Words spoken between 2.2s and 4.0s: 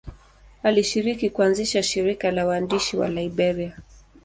la waandishi wa Liberia.